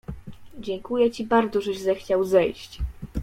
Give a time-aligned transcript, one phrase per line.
[0.59, 2.79] "Dziękuję ci bardzo, żeś zechciał zejść."